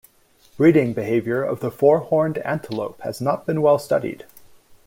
[0.57, 4.25] Breeding behaviour of the four-horned antelope has not been well studied.